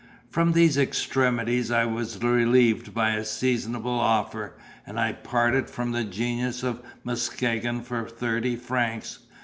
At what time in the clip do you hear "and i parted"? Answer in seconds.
4.83-5.69